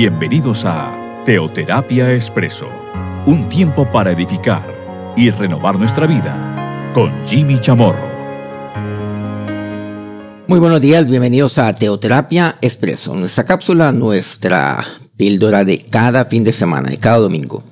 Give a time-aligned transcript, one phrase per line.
[0.00, 2.68] Bienvenidos a Teoterapia Expreso,
[3.26, 4.62] un tiempo para edificar
[5.16, 8.08] y renovar nuestra vida con Jimmy Chamorro.
[10.46, 14.84] Muy buenos días, bienvenidos a Teoterapia Expreso, nuestra cápsula, nuestra
[15.16, 17.64] píldora de cada fin de semana, de cada domingo.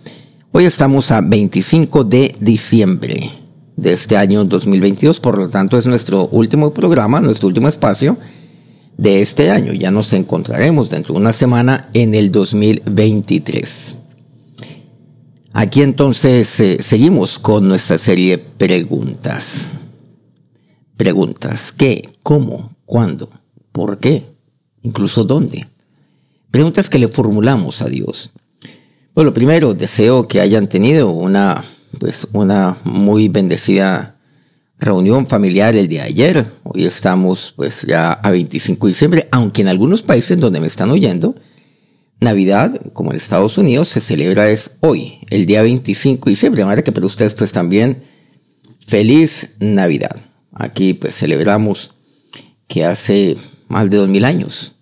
[0.50, 3.30] Hoy estamos a 25 de diciembre
[3.76, 8.16] de este año 2022, por lo tanto es nuestro último programa, nuestro último espacio
[8.96, 9.72] de este año.
[9.72, 13.98] Ya nos encontraremos dentro de una semana en el 2023.
[15.52, 19.46] Aquí entonces eh, seguimos con nuestra serie preguntas.
[20.96, 21.72] Preguntas.
[21.72, 22.08] ¿Qué?
[22.22, 22.76] ¿Cómo?
[22.84, 23.30] ¿Cuándo?
[23.72, 24.24] ¿Por qué?
[24.82, 25.66] Incluso dónde.
[26.50, 28.32] Preguntas que le formulamos a Dios.
[29.14, 31.64] Bueno, primero deseo que hayan tenido una,
[31.98, 34.15] pues, una muy bendecida
[34.78, 36.46] reunión familiar el de ayer.
[36.64, 40.90] Hoy estamos pues ya a 25 de diciembre, aunque en algunos países donde me están
[40.90, 41.34] oyendo,
[42.20, 46.64] Navidad, como en Estados Unidos, se celebra es hoy, el día 25 de diciembre.
[46.64, 48.04] Manera que para ustedes pues también
[48.86, 50.16] feliz Navidad.
[50.52, 51.94] Aquí pues celebramos
[52.68, 53.36] que hace
[53.68, 54.76] más de dos mil años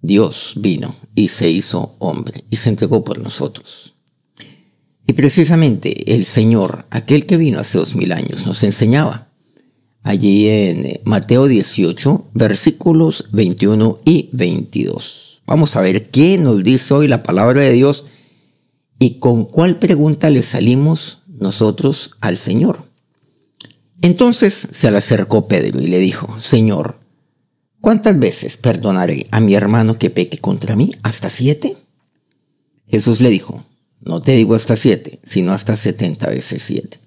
[0.00, 3.95] Dios vino y se hizo hombre y se entregó por nosotros.
[5.06, 9.28] Y precisamente el Señor, aquel que vino hace dos mil años, nos enseñaba
[10.02, 15.42] allí en eh, Mateo 18, versículos 21 y 22.
[15.46, 18.04] Vamos a ver qué nos dice hoy la palabra de Dios
[18.98, 22.84] y con cuál pregunta le salimos nosotros al Señor.
[24.02, 26.98] Entonces se le acercó Pedro y le dijo, Señor,
[27.80, 30.92] ¿cuántas veces perdonaré a mi hermano que peque contra mí?
[31.02, 31.76] ¿Hasta siete?
[32.88, 33.64] Jesús le dijo,
[34.06, 36.98] no te digo hasta siete, sino hasta setenta veces siete.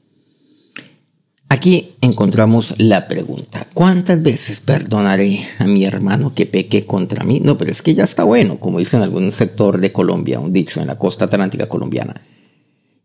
[1.51, 7.39] Aquí encontramos la pregunta, ¿cuántas veces perdonaré a mi hermano que peque contra mí?
[7.39, 10.53] No, pero es que ya está bueno, como dice en algún sector de Colombia, un
[10.53, 12.21] dicho en la costa atlántica colombiana.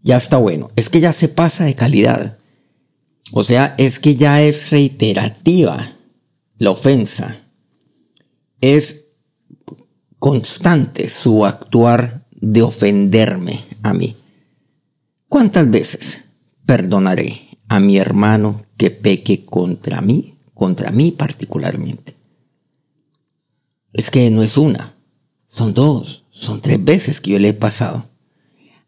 [0.03, 2.38] Ya está bueno, es que ya se pasa de calidad.
[3.32, 5.97] O sea, es que ya es reiterativa
[6.59, 7.38] la ofensa.
[8.61, 9.06] Es
[10.19, 14.17] constante su actuar de ofenderme a mí.
[15.28, 16.25] ¿Cuántas veces
[16.67, 22.17] perdonaré a mi hermano que peque contra mí, contra mí particularmente?
[23.93, 24.97] Es que no es una,
[25.47, 28.09] son dos, son tres veces que yo le he pasado.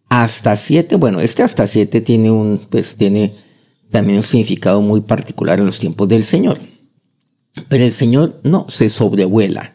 [0.08, 3.34] Hasta siete, bueno, este hasta siete tiene un, pues tiene
[3.90, 6.58] también un significado muy particular en los tiempos del Señor.
[7.68, 9.74] Pero el Señor no se sobrevuela,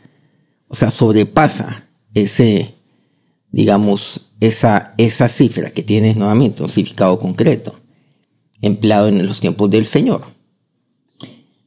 [0.67, 2.75] o sea, sobrepasa ese,
[3.51, 7.79] digamos, esa, esa cifra que tiene nuevamente un significado concreto,
[8.61, 10.23] empleado en los tiempos del Señor.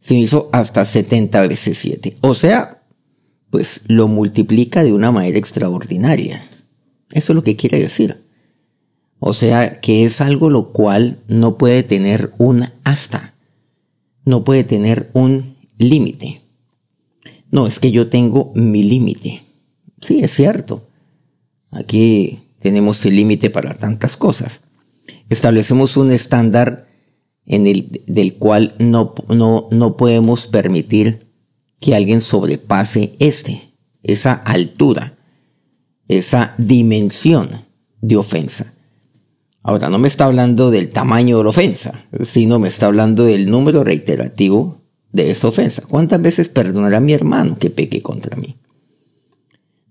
[0.00, 2.16] Se hizo hasta 70 veces 7.
[2.20, 2.82] O sea,
[3.50, 6.48] pues lo multiplica de una manera extraordinaria.
[7.10, 8.24] Eso es lo que quiere decir.
[9.20, 13.34] O sea, que es algo lo cual no puede tener un hasta.
[14.24, 16.42] No puede tener un límite.
[17.50, 19.42] No, es que yo tengo mi límite.
[20.00, 20.88] Sí, es cierto.
[21.74, 24.62] Aquí tenemos el límite para tantas cosas.
[25.28, 26.86] Establecemos un estándar
[27.46, 31.26] en el, del cual no, no, no podemos permitir
[31.80, 35.18] que alguien sobrepase este, esa altura,
[36.08, 37.66] esa dimensión
[38.00, 38.72] de ofensa.
[39.62, 43.50] Ahora, no me está hablando del tamaño de la ofensa, sino me está hablando del
[43.50, 45.82] número reiterativo de esa ofensa.
[45.88, 48.56] ¿Cuántas veces perdonará mi hermano que peque contra mí?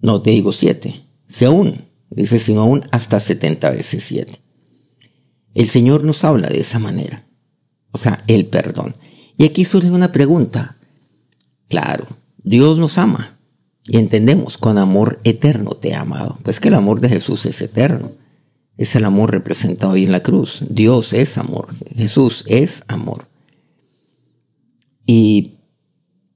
[0.02, 4.40] No te digo siete, si aún, dice, sino aún hasta 70 veces 7.
[5.56, 7.26] El Señor nos habla de esa manera.
[7.92, 8.96] O sea, el perdón.
[9.36, 10.78] Y aquí surge una pregunta.
[11.70, 12.06] Claro,
[12.44, 13.40] Dios nos ama.
[13.84, 16.38] Y entendemos, con amor eterno te ha amado.
[16.44, 18.12] Pues que el amor de Jesús es eterno.
[18.78, 20.64] Es el amor representado ahí en la cruz.
[20.70, 21.70] Dios es amor.
[21.96, 23.26] Jesús es amor.
[25.08, 25.54] Y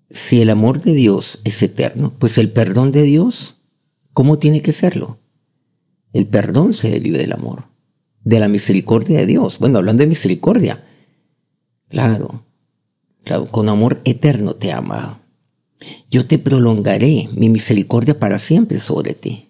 [0.10, 3.57] si el amor de Dios es eterno, pues el perdón de Dios
[4.18, 5.20] ¿Cómo tiene que serlo?
[6.12, 7.66] El perdón se deriva del amor,
[8.24, 9.60] de la misericordia de Dios.
[9.60, 10.84] Bueno, hablando de misericordia,
[11.88, 12.44] claro,
[13.52, 15.22] con amor eterno te ama.
[16.10, 19.50] Yo te prolongaré mi misericordia para siempre sobre ti.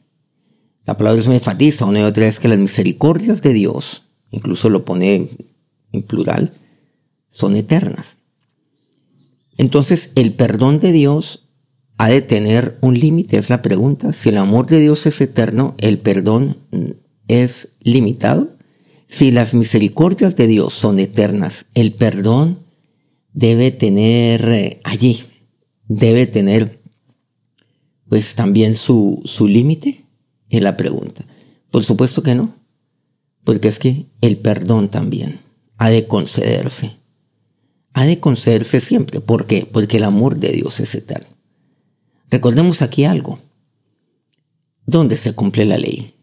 [0.86, 4.70] La palabra se me enfatiza una y otra vez que las misericordias de Dios, incluso
[4.70, 5.30] lo pone
[5.94, 6.52] en plural,
[7.30, 8.18] son eternas.
[9.56, 11.47] Entonces el perdón de Dios
[11.98, 14.14] ha de tener un límite, es la pregunta.
[14.14, 16.58] Si el amor de Dios es eterno, el perdón
[17.28, 18.56] es limitado.
[19.08, 22.60] Si las misericordias de Dios son eternas, el perdón
[23.34, 25.24] debe tener eh, allí,
[25.88, 26.82] debe tener
[28.10, 30.06] pues también su, su límite.
[30.50, 31.26] Es la pregunta.
[31.72, 32.56] Por supuesto que no.
[33.44, 35.42] Porque es que el perdón también
[35.78, 36.98] ha de concederse.
[37.94, 39.20] Ha de concederse siempre.
[39.20, 39.68] ¿Por qué?
[39.70, 41.37] Porque el amor de Dios es eterno.
[42.30, 43.40] Recordemos aquí algo.
[44.86, 46.16] ¿Dónde se cumple la ley?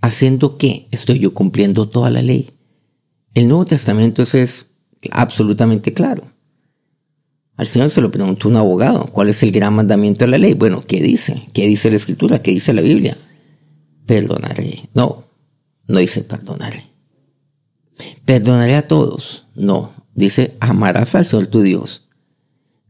[0.00, 0.88] ¿Haciendo qué?
[0.90, 2.50] Estoy yo cumpliendo toda la ley.
[3.34, 4.68] El Nuevo Testamento es
[5.10, 6.22] absolutamente claro.
[7.56, 10.54] Al Señor se lo preguntó un abogado, ¿cuál es el gran mandamiento de la ley?
[10.54, 11.42] Bueno, ¿qué dice?
[11.52, 12.42] ¿Qué dice la Escritura?
[12.42, 13.16] ¿Qué dice la Biblia?
[14.06, 14.88] Perdonaré.
[14.92, 15.24] No,
[15.86, 16.90] no dice perdonaré.
[18.24, 19.46] Perdonaré a todos.
[19.54, 22.03] No, dice amarás al Señor tu Dios.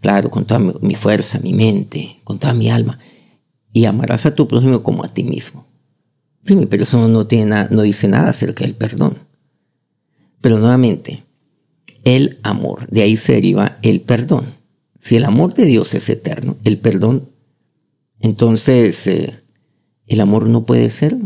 [0.05, 2.99] Claro, con toda mi fuerza, mi mente, con toda mi alma.
[3.73, 5.65] Y amarás a tu prójimo como a ti mismo.
[6.45, 9.17] Sí, pero eso no, tiene no dice nada acerca del perdón.
[10.43, 11.25] Pero nuevamente,
[12.05, 12.87] el amor.
[12.91, 14.45] De ahí se deriva el perdón.
[15.01, 17.31] Si el amor de Dios es eterno, el perdón,
[18.21, 19.39] entonces eh,
[20.07, 21.17] el amor no puede ser.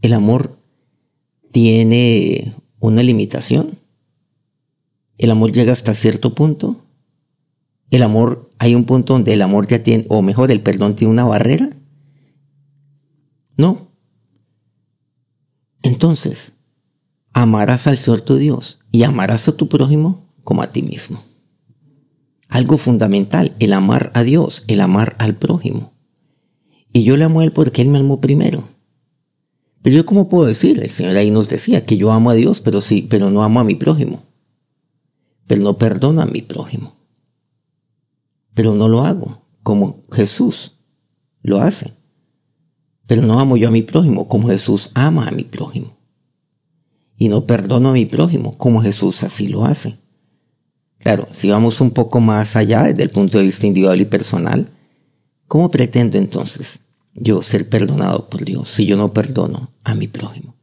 [0.00, 0.58] El amor
[1.52, 3.78] tiene una limitación.
[5.18, 6.87] El amor llega hasta cierto punto.
[7.90, 11.12] El amor, hay un punto donde el amor ya tiene, o mejor, el perdón tiene
[11.12, 11.70] una barrera.
[13.56, 13.92] No.
[15.82, 16.52] Entonces,
[17.32, 21.22] amarás al Señor tu Dios y amarás a tu prójimo como a ti mismo.
[22.48, 25.92] Algo fundamental, el amar a Dios, el amar al prójimo.
[26.92, 28.68] Y yo le amo a Él porque Él me amó primero.
[29.82, 32.60] Pero yo cómo puedo decir, el Señor ahí nos decía que yo amo a Dios,
[32.60, 34.24] pero sí, pero no amo a mi prójimo.
[35.46, 36.97] Pero no perdono a mi prójimo.
[38.58, 40.80] Pero no lo hago como Jesús
[41.42, 41.92] lo hace.
[43.06, 45.96] Pero no amo yo a mi prójimo como Jesús ama a mi prójimo
[47.16, 49.98] y no perdono a mi prójimo, como Jesús así lo hace.
[50.98, 54.72] Claro, si vamos un poco más allá desde el punto de vista individual y personal,
[55.46, 56.80] ¿cómo pretendo entonces
[57.14, 60.56] yo ser perdonado por Dios si yo no perdono a mi prójimo?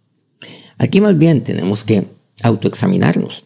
[0.78, 2.10] Aquí más bien tenemos que
[2.44, 3.46] autoexaminarnos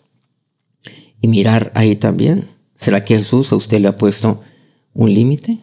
[1.22, 2.57] y mirar ahí también.
[2.80, 4.42] ¿Será que Jesús a usted le ha puesto
[4.94, 5.60] un límite?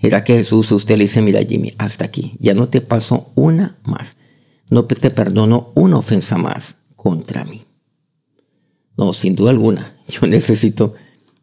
[0.00, 3.32] ¿Será que Jesús a usted le dice, mira Jimmy, hasta aquí, ya no te paso
[3.34, 4.16] una más?
[4.70, 7.64] no te perdono una ofensa más contra mí.
[8.96, 10.94] No, sin duda alguna, yo necesito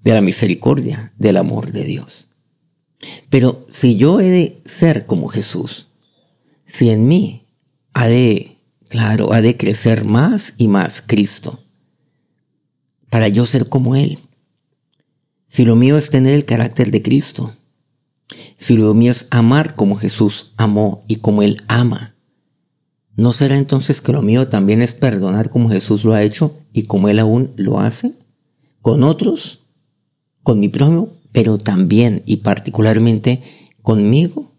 [0.04, 2.30] de la misericordia, del amor de Dios.
[3.30, 5.90] Pero si yo he de ser como Jesús,
[6.66, 7.48] si en mí
[7.94, 8.58] ha de,
[8.90, 11.60] claro, ha de crecer más y más Cristo,
[13.10, 14.20] para yo ser como Él,
[15.54, 17.56] si lo mío es tener el carácter de Cristo,
[18.58, 22.14] si lo mío es amar como Jesús amó y como Él ama,
[23.16, 26.84] ¿No será entonces que lo mío también es perdonar como Jesús lo ha hecho y
[26.84, 28.14] como Él aún lo hace?
[28.82, 29.60] Con otros,
[30.42, 33.44] con mi prójimo, pero también y particularmente
[33.84, 34.52] conmigo.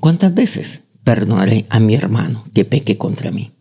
[0.00, 3.52] ¿Cuántas veces perdonaré a mi hermano que peque contra mí?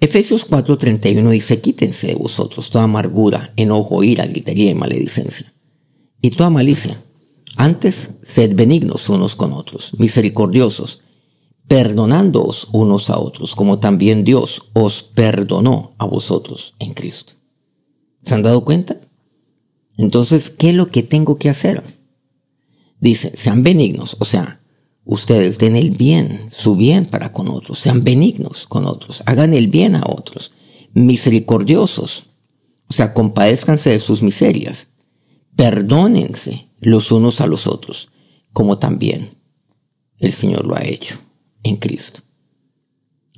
[0.00, 5.52] Efesios 4:31 dice, quítense de vosotros toda amargura, enojo, ira, gritería y maledicencia,
[6.22, 7.02] y toda malicia.
[7.56, 11.00] Antes, sed benignos unos con otros, misericordiosos,
[11.66, 17.34] perdonándoos unos a otros, como también Dios os perdonó a vosotros en Cristo.
[18.24, 19.00] ¿Se han dado cuenta?
[19.96, 21.82] Entonces, ¿qué es lo que tengo que hacer?
[23.00, 24.60] Dice, sean benignos, o sea,
[25.08, 29.68] ustedes den el bien, su bien para con otros, sean benignos con otros, hagan el
[29.68, 30.52] bien a otros,
[30.92, 32.26] misericordiosos,
[32.88, 34.88] o sea, compadezcanse de sus miserias,
[35.56, 38.10] perdónense los unos a los otros,
[38.52, 39.30] como también
[40.18, 41.18] el Señor lo ha hecho
[41.62, 42.20] en Cristo,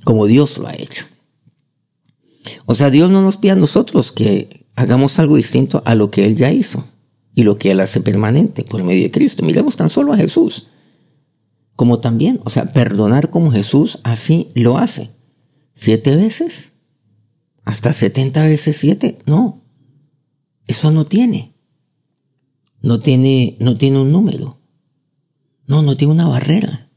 [0.03, 1.05] como Dios lo ha hecho.
[2.65, 6.25] O sea, Dios no nos pide a nosotros que hagamos algo distinto a lo que
[6.25, 6.83] Él ya hizo
[7.33, 9.45] y lo que Él hace permanente por medio de Cristo.
[9.45, 10.67] Miremos tan solo a Jesús,
[11.81, 15.09] como también, o sea, perdonar como Jesús así lo hace.
[15.73, 16.73] ¿Siete veces?
[17.63, 19.17] ¿Hasta setenta veces siete?
[19.25, 19.63] No,
[20.67, 21.55] eso no tiene.
[22.83, 24.59] No tiene, no tiene un número.
[25.65, 26.91] No, no tiene una barrera.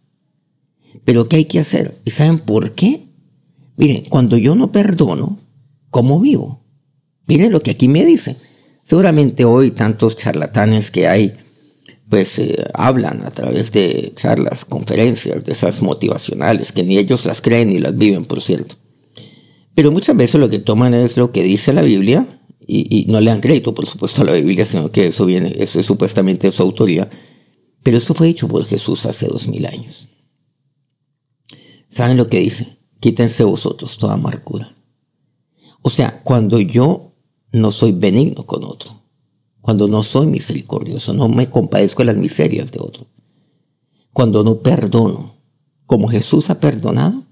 [1.06, 1.98] Pero ¿qué hay que hacer?
[2.04, 3.08] ¿Y saben por qué?
[3.78, 5.38] Miren, cuando yo no perdono,
[5.88, 6.62] ¿cómo vivo?
[7.26, 8.36] Miren lo que aquí me dice.
[8.84, 11.38] Seguramente hoy tantos charlatanes que hay,
[12.14, 17.40] pues eh, hablan a través de charlas, conferencias, de esas motivacionales, que ni ellos las
[17.40, 18.76] creen ni las viven, por cierto.
[19.74, 23.32] Pero muchas veces lo que toman es lo que dice la Biblia, y, no le
[23.32, 26.62] dan crédito, por supuesto, a la Biblia, sino que eso viene, eso es supuestamente su
[26.62, 27.10] autoría.
[27.82, 30.06] Pero eso fue dicho por Jesús hace dos mil años.
[31.88, 32.78] ¿Saben lo que dice?
[33.00, 34.76] Quítense vosotros toda amargura.
[35.82, 37.16] O sea, cuando yo
[37.50, 39.03] no soy benigno con otro,
[39.64, 43.06] cuando no soy misericordioso, no me compadezco de las miserias de otro,
[44.12, 45.36] cuando no perdono,
[45.86, 47.22] como Jesús ha perdonado,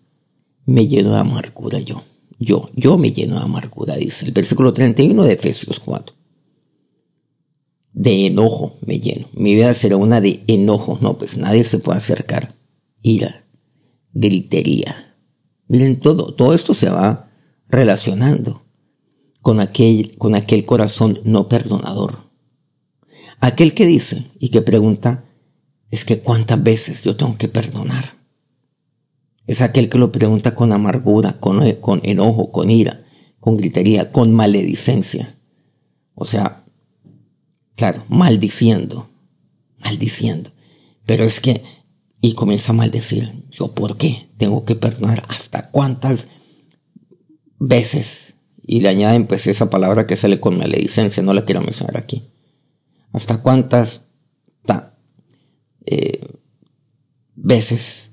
[0.65, 2.05] me lleno de amargura yo.
[2.39, 6.17] Yo, yo me lleno de amargura, dice el versículo 31 de Efesios 4.
[7.93, 9.29] De enojo me lleno.
[9.35, 10.97] Mi vida será una de enojo.
[11.03, 12.55] No, pues nadie se puede acercar.
[13.03, 13.45] Ira,
[14.15, 15.19] gritería.
[15.69, 17.31] Miren, todo, todo esto se va
[17.69, 18.62] relacionando
[19.43, 22.31] con aquel, con aquel corazón no perdonador.
[23.41, 25.25] Aquel que dice y que pregunta,
[25.91, 28.17] es que cuántas veces yo tengo que perdonar.
[29.47, 33.05] Es aquel que lo pregunta con amargura, con, con enojo, con ira,
[33.41, 35.37] con gritería, con maledicencia.
[36.15, 36.65] O sea,
[37.75, 39.11] claro, maldiciendo,
[39.79, 40.51] maldiciendo.
[41.05, 41.63] Pero es que,
[42.21, 46.29] y comienza a maldecir, yo por qué tengo que perdonar hasta cuántas
[47.59, 48.32] veces.
[48.65, 52.31] Y le añaden pues esa palabra que sale con maledicencia, no la quiero mencionar aquí.
[53.13, 54.07] Hasta cuántas
[55.85, 56.21] eh,
[57.35, 58.11] veces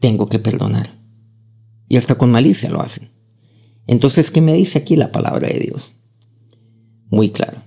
[0.00, 1.00] tengo que perdonar.
[1.88, 3.10] Y hasta con malicia lo hacen.
[3.86, 5.96] Entonces, ¿qué me dice aquí la palabra de Dios?
[7.08, 7.62] Muy claro.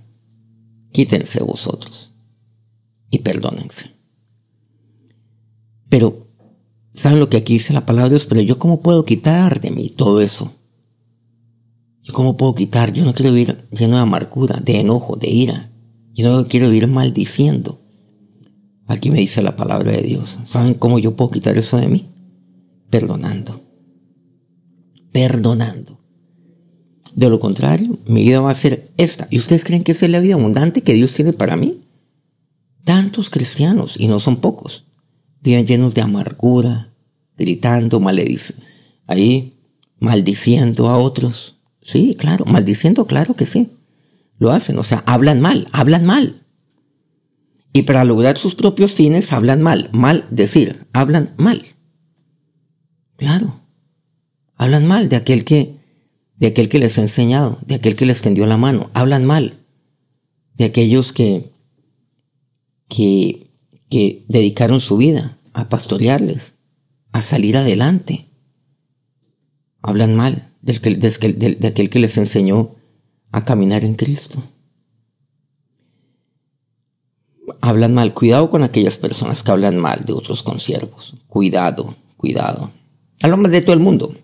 [0.92, 2.14] Quítense vosotros
[3.10, 3.90] y perdónense.
[5.88, 6.27] Pero,
[6.98, 8.26] ¿saben lo que aquí dice la palabra de Dios?
[8.26, 10.52] Pero yo cómo puedo quitar de mí todo eso?
[12.02, 12.92] ¿Yo cómo puedo quitar?
[12.92, 15.70] Yo no quiero vivir lleno de amargura, de enojo, de ira.
[16.14, 17.80] Yo no quiero vivir maldiciendo.
[18.86, 20.38] Aquí me dice la palabra de Dios.
[20.44, 22.08] ¿Saben cómo yo puedo quitar eso de mí?
[22.90, 23.60] perdonando.
[25.12, 25.98] Perdonando.
[27.14, 29.26] De lo contrario, mi vida va a ser esta.
[29.30, 31.80] ¿Y ustedes creen que esa es la vida abundante que Dios tiene para mí?
[32.84, 34.84] Tantos cristianos, y no son pocos,
[35.42, 36.87] viven llenos de amargura,
[37.38, 38.02] gritando,
[39.06, 39.58] ahí
[39.98, 41.56] maldiciendo a otros.
[41.80, 43.70] Sí, claro, maldiciendo, claro que sí.
[44.38, 46.42] Lo hacen, o sea, hablan mal, hablan mal.
[47.72, 51.64] Y para lograr sus propios fines hablan mal, mal decir, hablan mal.
[53.16, 53.60] Claro.
[54.56, 55.78] Hablan mal de aquel que
[56.36, 58.90] de aquel que les ha enseñado, de aquel que les tendió la mano.
[58.94, 59.54] Hablan mal
[60.54, 61.52] de aquellos que
[62.88, 63.50] que,
[63.90, 66.54] que dedicaron su vida a pastorearles,
[67.18, 68.26] a salir adelante.
[69.82, 72.76] Hablan mal del que, de, aquel que les enseñó
[73.30, 74.42] a caminar en Cristo.
[77.60, 78.14] Hablan mal.
[78.14, 81.16] Cuidado con aquellas personas que hablan mal de otros consiervos.
[81.28, 82.72] Cuidado, cuidado
[83.22, 84.14] al hombre de todo el mundo,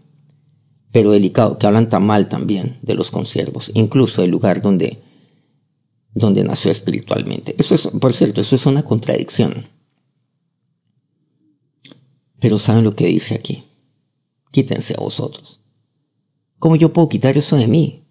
[0.92, 5.02] pero delicado, que hablan tan mal también de los consiervos, incluso el lugar donde,
[6.12, 7.54] donde nació espiritualmente.
[7.58, 9.66] Eso es, por cierto, eso es una contradicción.
[12.44, 13.64] Pero ¿saben lo que dice aquí?
[14.52, 15.60] Quítense a vosotros.
[16.58, 18.04] ¿Cómo yo puedo quitar eso de mí?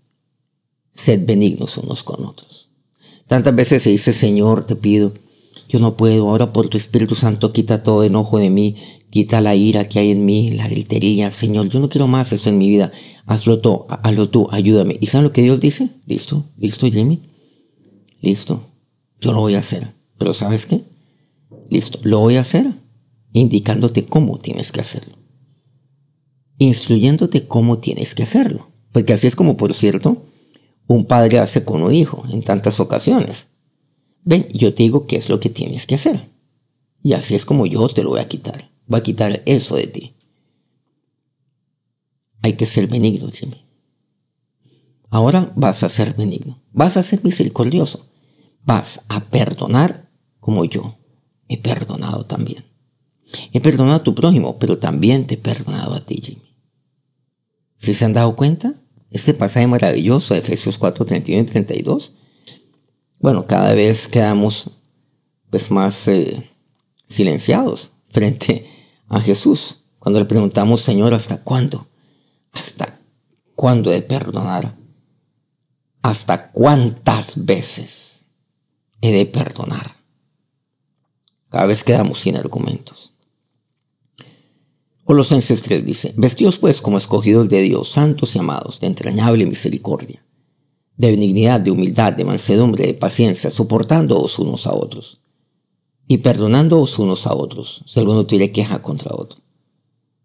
[0.95, 2.71] Sed benignos unos con otros.
[3.27, 5.13] Tantas veces se dice, Señor, te pido,
[5.69, 8.75] yo no puedo, ahora por tu Espíritu Santo quita todo enojo de mí,
[9.11, 11.29] Quita la ira que hay en mí, la gritería.
[11.29, 12.91] Señor, yo no quiero más eso en mi vida.
[13.27, 14.97] Hazlo tú, hazlo tú, ayúdame.
[14.99, 15.89] ¿Y sabes lo que Dios dice?
[16.07, 17.21] Listo, listo, Jimmy.
[18.19, 18.63] Listo.
[19.21, 19.93] Yo lo voy a hacer.
[20.17, 20.81] Pero ¿sabes qué?
[21.69, 22.82] Listo, lo voy a hacer
[23.33, 25.17] indicándote cómo tienes que hacerlo.
[26.57, 28.69] Instruyéndote cómo tienes que hacerlo.
[28.91, 30.23] Porque así es como, por cierto,
[30.87, 33.47] un padre hace con un hijo en tantas ocasiones.
[34.23, 36.29] Ven, yo te digo qué es lo que tienes que hacer.
[37.01, 39.87] Y así es como yo te lo voy a quitar va a quitar eso de
[39.87, 40.15] ti.
[42.41, 43.65] Hay que ser benigno, Jimmy.
[45.09, 48.09] Ahora vas a ser benigno, vas a ser misericordioso,
[48.63, 50.09] vas a perdonar
[50.39, 50.97] como yo
[51.47, 52.65] he perdonado también.
[53.51, 56.55] He perdonado a tu prójimo, pero también te he perdonado a ti, Jimmy.
[57.77, 58.75] ¿Si se han dado cuenta?
[59.11, 62.13] Este pasaje maravilloso de Efesios 4, 31 y 32.
[63.19, 64.71] Bueno, cada vez quedamos
[65.49, 66.49] pues más eh,
[67.07, 68.67] silenciados frente
[69.07, 71.87] a Jesús cuando le preguntamos, Señor, ¿hasta cuándo?
[72.51, 72.99] ¿Hasta
[73.55, 74.75] cuándo he de perdonar?
[76.01, 78.25] ¿Hasta cuántas veces
[78.99, 79.95] he de perdonar?
[81.49, 83.12] Cada vez quedamos sin argumentos.
[85.03, 90.25] Colosenses 3 dice, Vestidos pues como escogidos de Dios, santos y amados, de entrañable misericordia,
[90.95, 95.19] de benignidad, de humildad, de mansedumbre, de paciencia, soportándoos unos a otros
[96.07, 99.39] y perdonándoos unos a otros, si alguno tuviera queja contra otro.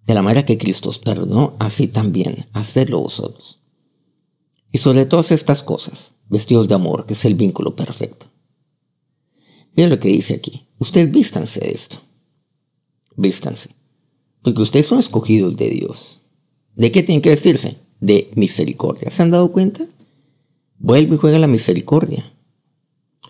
[0.07, 3.61] De la manera que Cristo os perdonó, así también, hacedlo vosotros.
[4.71, 8.27] Y sobre todas estas cosas, vestidos de amor, que es el vínculo perfecto.
[9.75, 10.69] Miren lo que dice aquí.
[10.79, 11.99] Ustedes vístanse de esto.
[13.17, 13.78] Vístanse.
[14.43, 16.23] Porque ustedes son escogidos de Dios.
[16.75, 17.79] ¿De qué tienen que vestirse?
[18.01, 19.11] De misericordia.
[19.11, 19.85] ¿Se han dado cuenta?
[20.79, 22.33] Vuelve y juega la misericordia.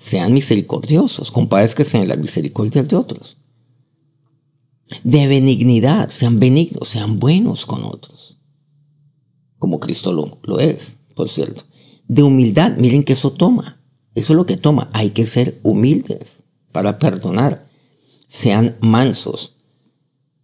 [0.00, 3.38] Sean misericordiosos, compadezcanse en las misericordias de otros.
[5.02, 8.38] De benignidad, sean benignos, sean buenos con otros.
[9.58, 11.64] Como Cristo lo, lo es, por cierto.
[12.06, 13.82] De humildad, miren que eso toma.
[14.14, 14.88] Eso es lo que toma.
[14.92, 17.68] Hay que ser humildes para perdonar.
[18.28, 19.57] Sean mansos.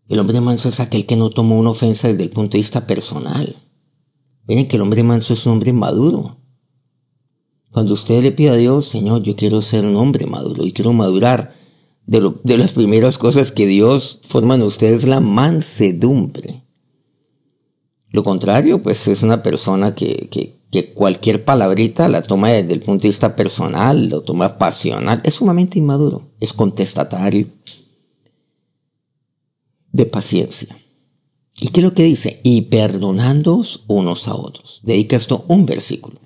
[0.08, 2.87] El hombre manso es aquel que no toma una ofensa desde el punto de vista
[2.87, 3.56] personal.
[4.46, 6.37] Miren que el hombre manso es un hombre maduro.
[7.70, 10.92] Cuando usted le pide a Dios, Señor, yo quiero ser un hombre maduro y quiero
[10.92, 11.54] madurar,
[12.06, 16.62] de, de las primeras cosas que Dios forma en usted es la mansedumbre.
[18.11, 22.80] Lo contrario, pues es una persona que, que, que, cualquier palabrita la toma desde el
[22.80, 27.49] punto de vista personal, lo toma pasional, es sumamente inmaduro, es contestatario,
[29.94, 30.76] de paciencia.
[31.56, 32.40] ¿Y qué es lo que dice?
[32.42, 34.80] Y perdonándoos unos a otros.
[34.82, 36.18] Dedica esto un versículo.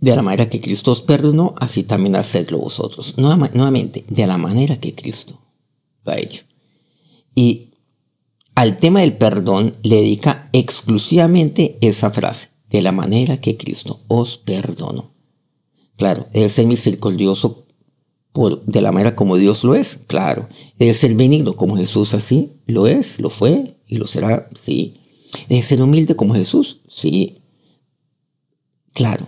[0.00, 3.16] De la manera que Cristo os perdonó, así también hacedlo vosotros.
[3.16, 5.40] Nuevamente, de la manera que Cristo
[6.04, 6.44] lo ha hecho.
[7.36, 7.70] Y
[8.56, 14.38] al tema del perdón le dedica exclusivamente esa frase, de la manera que Cristo os
[14.38, 15.14] perdonó.
[15.96, 17.65] Claro, debe ser misericordioso
[18.66, 20.48] de la manera como Dios lo es, claro.
[20.78, 25.00] Debe ser benigno como Jesús así lo es, lo fue y lo será, sí.
[25.48, 27.42] Debe ser humilde como Jesús, sí.
[28.92, 29.26] Claro.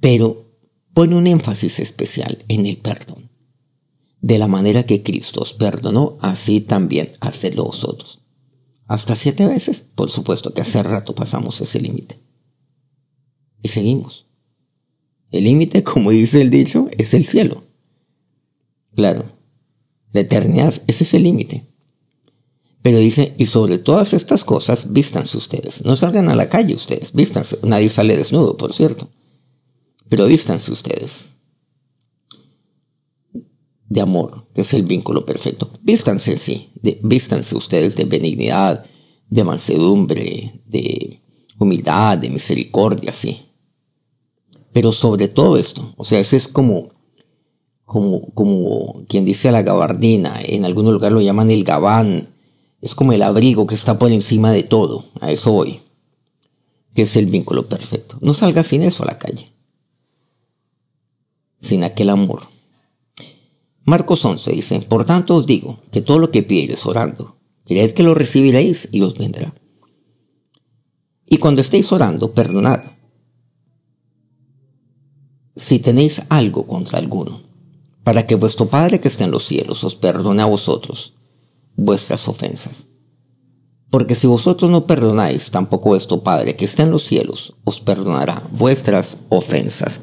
[0.00, 0.50] Pero
[0.94, 3.30] pone un énfasis especial en el perdón.
[4.20, 8.20] De la manera que Cristo os perdonó, así también hacedlo vosotros.
[8.86, 12.18] Hasta siete veces, por supuesto que hace rato pasamos ese límite.
[13.62, 14.26] Y seguimos.
[15.30, 17.69] El límite, como dice el dicho, es el cielo.
[19.00, 19.24] Claro,
[20.12, 21.66] la eternidad, ese es el límite.
[22.82, 25.82] Pero dice, y sobre todas estas cosas, vístanse ustedes.
[25.86, 27.56] No salgan a la calle ustedes, vístanse.
[27.62, 29.08] Nadie sale desnudo, por cierto.
[30.10, 31.30] Pero vístanse ustedes.
[33.88, 35.70] De amor, que es el vínculo perfecto.
[35.80, 36.68] Vístanse, sí.
[36.74, 38.84] De, vístanse ustedes de benignidad,
[39.30, 41.22] de mansedumbre, de
[41.58, 43.46] humildad, de misericordia, sí.
[44.74, 46.99] Pero sobre todo esto, o sea, ese es como
[47.90, 52.28] como, como quien dice a la gabardina, en algún lugar lo llaman el gabán,
[52.80, 55.80] es como el abrigo que está por encima de todo, a eso voy,
[56.94, 58.16] que es el vínculo perfecto.
[58.20, 59.50] No salga sin eso a la calle,
[61.60, 62.42] sin aquel amor.
[63.82, 68.04] Marcos 11 dice, por tanto os digo que todo lo que pidiereis orando, creed que
[68.04, 69.52] lo recibiréis y os vendrá.
[71.26, 72.84] Y cuando estéis orando, perdonad.
[75.56, 77.49] Si tenéis algo contra alguno,
[78.04, 81.14] para que vuestro Padre que está en los cielos os perdone a vosotros
[81.76, 82.86] vuestras ofensas.
[83.90, 88.42] Porque si vosotros no perdonáis, tampoco vuestro Padre que está en los cielos os perdonará
[88.52, 90.00] vuestras ofensas.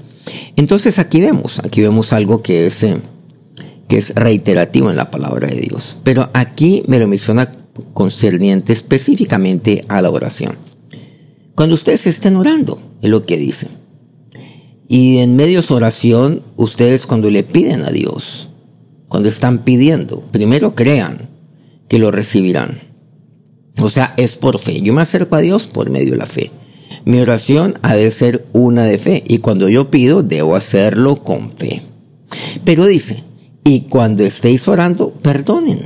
[0.55, 3.01] Entonces aquí vemos, aquí vemos algo que es, eh,
[3.88, 5.97] que es reiterativo en la palabra de Dios.
[6.03, 7.53] Pero aquí me lo menciona
[7.93, 10.57] concerniente específicamente a la oración.
[11.55, 13.67] Cuando ustedes estén orando, es lo que dice.
[14.88, 18.50] Y en medio de su oración, ustedes cuando le piden a Dios,
[19.10, 21.30] cuando están pidiendo, primero crean
[21.89, 22.82] que lo recibirán.
[23.80, 24.82] O sea, es por fe.
[24.82, 26.52] Yo me acerco a Dios por medio de la fe.
[27.06, 31.52] Mi oración ha de ser una de fe y cuando yo pido debo hacerlo con
[31.52, 31.82] fe.
[32.65, 33.23] Pero dice,
[33.63, 35.80] y cuando estéis orando, perdonen.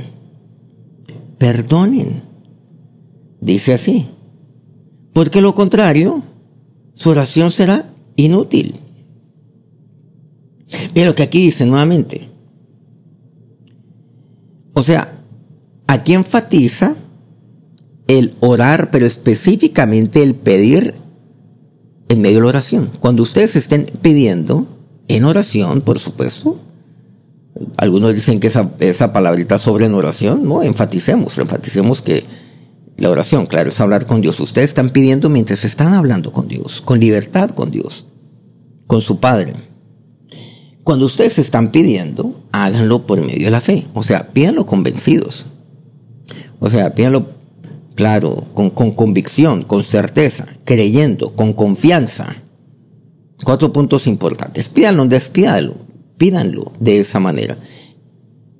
[1.38, 2.22] Perdonen.
[3.40, 4.06] Dice así.
[5.12, 6.22] Porque lo contrario,
[6.94, 8.81] su oración será inútil.
[10.94, 12.28] Mira lo que aquí dice nuevamente.
[14.74, 15.22] O sea,
[15.86, 16.96] aquí enfatiza
[18.06, 20.94] el orar, pero específicamente el pedir
[22.08, 22.90] en medio de la oración.
[23.00, 24.66] Cuando ustedes estén pidiendo
[25.08, 26.58] en oración, por supuesto,
[27.76, 32.24] algunos dicen que esa, esa palabrita sobre en oración, no, enfaticemos, enfaticemos que
[32.96, 34.38] la oración, claro, es hablar con Dios.
[34.40, 38.06] Ustedes están pidiendo mientras están hablando con Dios, con libertad con Dios,
[38.86, 39.54] con su Padre.
[40.84, 43.86] Cuando ustedes están pidiendo, háganlo por medio de la fe.
[43.94, 45.46] O sea, pídanlo convencidos.
[46.58, 47.26] O sea, pídanlo,
[47.94, 52.36] claro, con, convicción, con certeza, creyendo, con confianza.
[53.44, 54.68] Cuatro puntos importantes.
[54.68, 55.74] Pídanlo, despídalo.
[56.16, 57.58] Pídanlo de esa manera.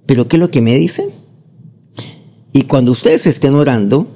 [0.06, 1.11] Pero ¿qué es lo que me dicen?
[2.52, 4.06] Y cuando ustedes estén orando,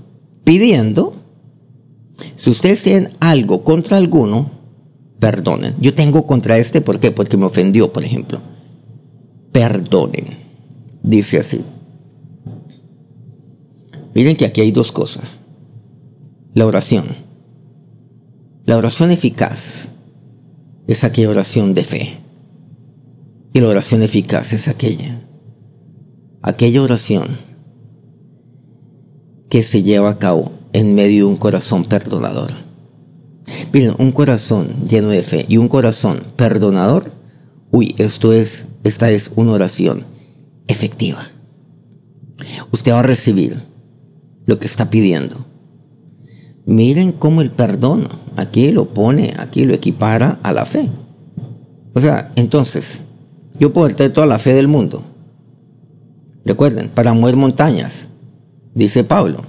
[0.44, 1.14] pidiendo,
[2.36, 4.55] si ustedes tienen algo contra alguno,
[5.18, 5.74] perdonen.
[5.80, 7.10] Yo tengo contra este, ¿por qué?
[7.10, 8.40] Porque me ofendió, por ejemplo.
[9.52, 10.38] Perdonen.
[11.02, 11.62] Dice así.
[14.14, 15.38] Miren que aquí hay dos cosas.
[16.54, 17.04] La oración.
[18.64, 19.90] La oración eficaz
[20.86, 22.18] es aquella oración de fe.
[23.52, 25.28] Y la oración eficaz es aquella.
[26.42, 27.38] Aquella oración
[29.48, 32.65] que se lleva a cabo en medio de un corazón perdonador.
[33.72, 37.12] Miren, un corazón lleno de fe y un corazón perdonador,
[37.70, 40.04] uy, esto es, esta es una oración
[40.66, 41.28] efectiva.
[42.72, 43.62] Usted va a recibir
[44.46, 45.46] lo que está pidiendo.
[46.64, 50.88] Miren cómo el perdón aquí lo pone, aquí lo equipara a la fe.
[51.94, 53.02] O sea, entonces,
[53.58, 55.02] yo puedo tener toda la fe del mundo.
[56.44, 58.08] Recuerden, para mover montañas,
[58.74, 59.42] dice Pablo.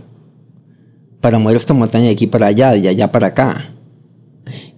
[1.21, 3.73] Para mover esta montaña de aquí para allá, de allá para acá.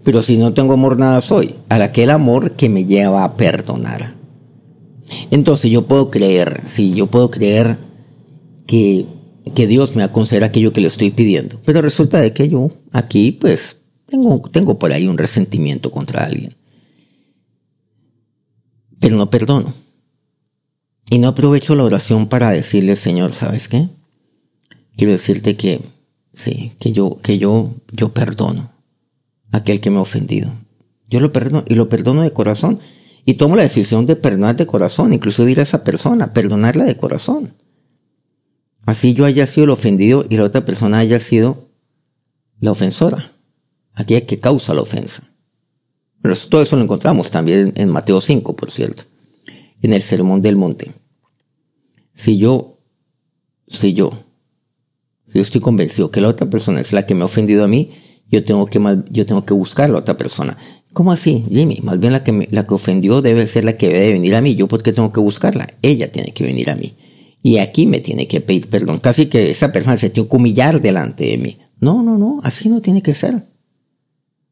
[0.03, 1.55] Pero si no tengo amor, nada soy.
[1.69, 4.15] Al aquel amor que me lleva a perdonar.
[5.31, 7.77] Entonces yo puedo creer, sí, yo puedo creer
[8.67, 9.05] que,
[9.55, 11.59] que Dios me va a conceder aquello que le estoy pidiendo.
[11.65, 16.55] Pero resulta de que yo aquí pues tengo, tengo por ahí un resentimiento contra alguien.
[18.99, 19.73] Pero no perdono.
[21.09, 23.89] Y no aprovecho la oración para decirle, Señor, ¿sabes qué?
[24.95, 25.81] Quiero decirte que
[26.33, 28.78] sí, que yo, que yo, yo perdono a
[29.51, 30.51] aquel que me ha ofendido.
[31.09, 32.79] Yo lo perdono y lo perdono de corazón.
[33.25, 36.97] Y tomo la decisión de perdonar de corazón, incluso ir a esa persona, perdonarla de
[36.97, 37.53] corazón.
[38.85, 41.69] Así yo haya sido el ofendido y la otra persona haya sido
[42.59, 43.33] la ofensora,
[43.93, 45.29] aquella que causa la ofensa.
[46.21, 49.03] Pero todo eso lo encontramos también en Mateo 5, por cierto,
[49.81, 50.91] en el Sermón del Monte.
[52.13, 52.79] Si yo,
[53.67, 54.23] si yo,
[55.25, 57.67] si yo estoy convencido que la otra persona es la que me ha ofendido a
[57.67, 57.91] mí,
[58.29, 60.57] yo tengo que, yo tengo que buscar a la otra persona.
[60.93, 61.79] ¿Cómo así, Jimmy?
[61.83, 64.55] Más bien la que, la que ofendió debe ser la que debe venir a mí.
[64.55, 65.67] ¿Yo por qué tengo que buscarla?
[65.81, 66.95] Ella tiene que venir a mí.
[67.41, 68.97] Y aquí me tiene que pedir perdón.
[68.97, 71.57] Casi que esa persona se tiene que humillar delante de mí.
[71.79, 73.43] No, no, no, así no tiene que ser.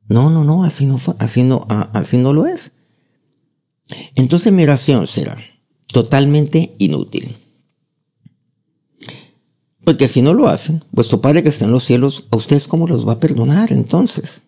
[0.07, 2.71] No, no, no, así no, así no, así no lo es.
[4.15, 5.37] Entonces mi oración será
[5.87, 7.35] totalmente inútil.
[9.87, 12.87] Porque si no lo hacen, vuestro Padre que está en los cielos, ¿a ustedes cómo
[12.87, 14.41] los va a perdonar entonces?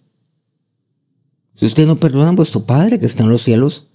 [1.53, 3.87] Si ustedes no perdonan a vuestro Padre que está en los cielos,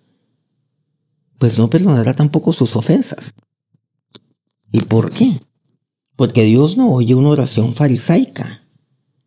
[1.38, 3.34] pues no perdonará tampoco sus ofensas.
[4.72, 5.38] ¿Y por qué?
[6.16, 8.62] Porque Dios no oye una oración farisaica.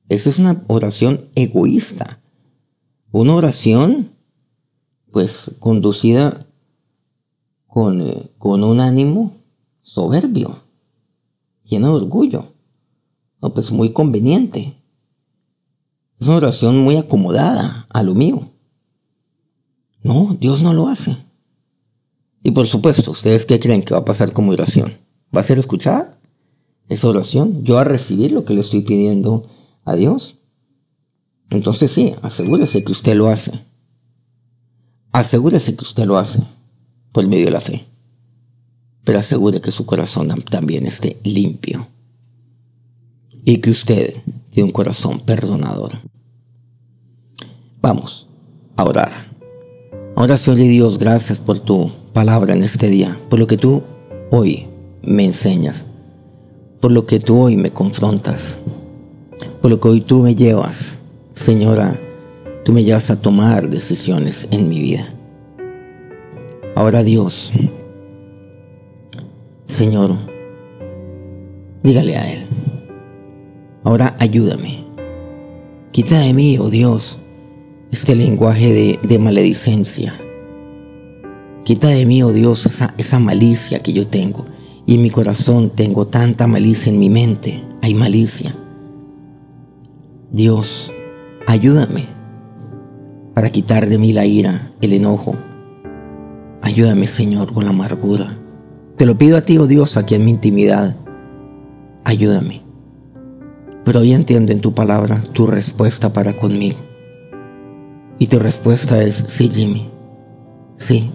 [0.09, 2.19] Esa es una oración egoísta.
[3.11, 4.09] Una oración,
[5.11, 6.47] pues, conducida
[7.67, 9.37] con, eh, con un ánimo
[9.83, 10.66] soberbio,
[11.67, 12.53] lleno de orgullo.
[13.41, 14.75] No, pues muy conveniente.
[16.19, 18.51] Es una oración muy acomodada a lo mío.
[20.01, 21.17] No, Dios no lo hace.
[22.43, 24.93] Y por supuesto, ¿ustedes qué creen que va a pasar como oración?
[25.35, 26.17] ¿Va a ser escuchada
[26.87, 27.63] esa oración?
[27.63, 29.49] ¿Yo a recibir lo que le estoy pidiendo
[29.83, 30.39] a Dios?
[31.49, 33.51] Entonces sí, asegúrese que usted lo hace.
[35.11, 36.41] Asegúrese que usted lo hace
[37.11, 37.85] por medio de la fe.
[39.07, 41.87] Pero asegure que su corazón también esté limpio.
[43.45, 44.15] Y que usted
[44.49, 45.93] tiene un corazón perdonador.
[47.81, 48.27] Vamos
[48.75, 49.11] a orar.
[50.13, 53.81] Ahora, Señor y Dios, gracias por tu palabra en este día, por lo que tú
[54.29, 54.67] hoy
[55.01, 55.85] me enseñas,
[56.81, 58.59] por lo que tú hoy me confrontas,
[59.61, 60.97] por lo que hoy tú me llevas
[61.37, 61.97] Señora,
[62.65, 65.05] tú me llevas a tomar decisiones en mi vida.
[66.75, 67.53] Ahora Dios,
[69.77, 70.17] Señor,
[71.83, 72.47] dígale a Él,
[73.83, 74.83] ahora ayúdame.
[75.91, 77.19] Quita de mí, oh Dios,
[77.91, 80.15] este lenguaje de, maledicencia.
[81.63, 84.47] Quita de mí, oh Dios, esa, esa malicia que yo tengo.
[84.87, 87.63] Y en mi corazón tengo tanta malicia en mi mente.
[87.83, 88.55] Hay malicia.
[90.31, 90.91] Dios,
[91.45, 92.07] Ayúdame
[93.35, 95.35] para quitar de mí la ira, el enojo.
[96.63, 98.46] Ayúdame, Señor, con la amargura.
[98.97, 100.95] Te lo pido a ti, oh Dios, aquí en mi intimidad.
[102.03, 102.63] Ayúdame.
[103.85, 106.79] Pero hoy entiendo en tu palabra tu respuesta para conmigo.
[108.17, 109.89] Y tu respuesta es, sí, Jimmy.
[110.77, 111.11] Sí.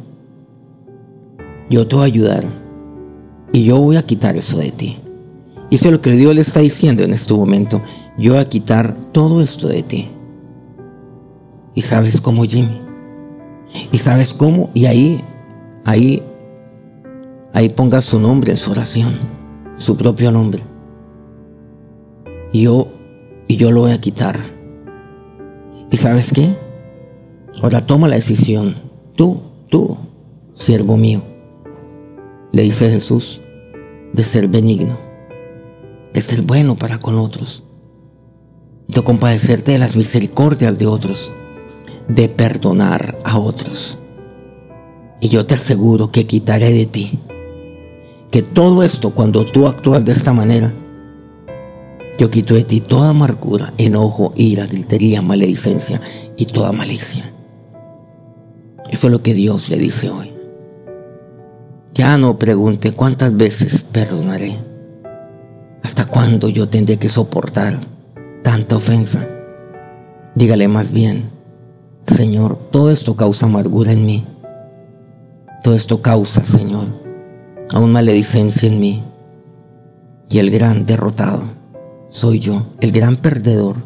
[1.69, 2.45] Yo te voy a ayudar.
[3.53, 4.99] Y yo voy a quitar eso de ti.
[5.69, 7.83] Y eso es lo que Dios le está diciendo en este momento.
[8.17, 10.09] Yo voy a quitar todo esto de ti.
[11.75, 12.81] ¿Y sabes cómo, Jimmy?
[13.91, 14.71] ¿Y sabes cómo?
[14.73, 15.25] Y ahí,
[15.85, 16.23] ahí,
[17.53, 19.19] ahí ponga su nombre en su oración,
[19.77, 20.63] su propio nombre.
[22.53, 22.89] Y yo,
[23.49, 24.39] y yo lo voy a quitar.
[25.91, 26.57] ¿Y sabes qué?
[27.63, 28.77] Ahora toma la decisión.
[29.17, 29.97] Tú, tú,
[30.55, 31.23] siervo mío,
[32.53, 33.43] le dice Jesús,
[34.13, 34.99] de ser benigno,
[36.13, 37.65] de ser bueno para con otros,
[38.89, 41.33] de compadecerte de las misericordias de otros
[42.09, 43.99] de perdonar a otros.
[45.21, 47.19] Y yo te aseguro que quitaré de ti
[48.33, 50.75] que todo esto, cuando tú actúas de esta manera,
[52.19, 56.01] Yo quito de ti toda amargura, enojo, ira, gritería, maledicencia
[56.37, 57.33] y toda malicia.
[58.91, 60.33] Eso es lo que Dios le dice hoy.
[61.95, 64.59] Ya no pregunte cuántas veces perdonaré.
[65.83, 67.81] ¿Hasta cuándo yo tendré que soportar
[68.45, 69.27] tanta ofensa?
[70.37, 71.31] Dígale más bien,
[72.07, 74.25] Señor, todo esto causa amargura en mí.
[75.65, 77.02] Todo esto causa, Señor,
[77.73, 79.03] aún maledicencia en mí.
[80.29, 81.43] Y el gran derrotado
[82.13, 83.77] soy yo, el gran perdedor.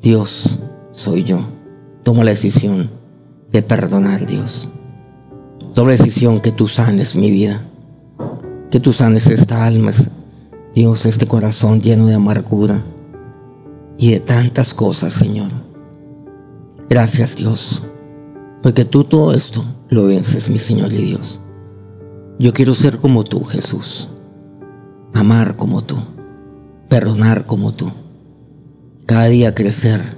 [0.00, 0.60] Dios,
[0.92, 1.40] soy yo.
[2.04, 2.90] Tomo la decisión
[3.50, 4.68] de perdonar, Dios.
[5.74, 7.62] Tomo la decisión que tú sanes mi vida.
[8.70, 9.90] Que tú sanes esta alma,
[10.74, 12.84] Dios, este corazón lleno de amargura
[13.98, 15.50] y de tantas cosas, Señor.
[16.88, 17.82] Gracias, Dios,
[18.62, 21.40] porque tú todo esto lo vences, mi Señor y Dios.
[22.38, 24.08] Yo quiero ser como tú, Jesús.
[25.12, 25.96] Amar como tú.
[26.88, 27.92] Perdonar como tú.
[29.06, 30.16] Cada día crecer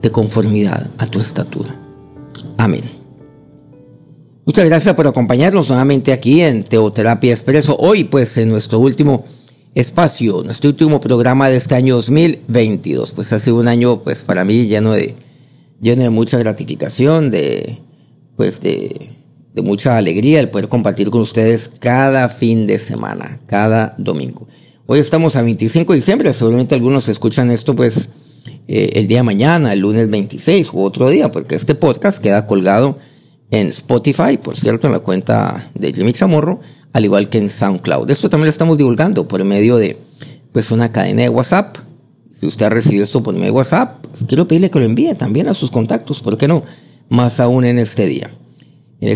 [0.00, 1.78] de conformidad a tu estatura.
[2.56, 2.82] Amén.
[4.44, 7.76] Muchas gracias por acompañarnos nuevamente aquí en Teoterapia Expreso.
[7.78, 9.24] Hoy, pues, en nuestro último
[9.74, 13.12] espacio, nuestro último programa de este año 2022.
[13.12, 15.16] Pues ha sido un año, pues, para mí lleno de,
[15.80, 17.78] lleno de mucha gratificación, de,
[18.36, 19.21] pues, de,
[19.54, 24.48] de mucha alegría el poder compartir con ustedes cada fin de semana, cada domingo.
[24.86, 28.08] Hoy estamos a 25 de diciembre, seguramente algunos escuchan esto pues
[28.66, 32.46] eh, el día de mañana, el lunes 26 u otro día, porque este podcast queda
[32.46, 32.98] colgado
[33.50, 36.60] en Spotify, por cierto, en la cuenta de Jimmy Chamorro,
[36.94, 38.10] al igual que en SoundCloud.
[38.10, 39.98] Esto también lo estamos divulgando por medio de
[40.52, 41.76] pues una cadena de WhatsApp.
[42.32, 45.14] Si usted ha recibido esto por medio de WhatsApp, pues, quiero pedirle que lo envíe
[45.14, 46.64] también a sus contactos, ¿por qué no?
[47.10, 48.30] Más aún en este día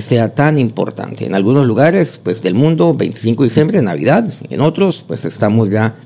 [0.01, 1.27] sea tan importante.
[1.27, 4.33] En algunos lugares pues, del mundo, 25 de diciembre, Navidad.
[4.51, 5.97] En otros, pues estamos ya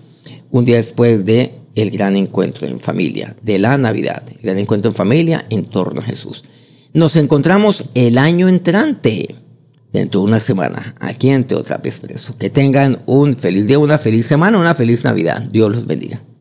[0.51, 4.95] un día después de gran encuentro en familia, de la Navidad, el gran encuentro en
[4.95, 6.45] familia en torno a Jesús.
[6.93, 9.37] Nos encontramos el año entrante,
[9.93, 12.37] dentro de una semana, aquí en Teotrapia Expreso.
[12.37, 15.43] Que tengan un feliz día, una feliz semana, una feliz Navidad.
[15.51, 16.23] Dios los bendiga.